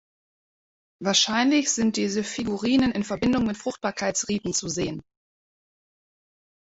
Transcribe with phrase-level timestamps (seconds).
[0.99, 5.03] Wahrscheinlich sind diese Figurinen in Verbindung mit Fruchtbarkeitsriten zu sehen.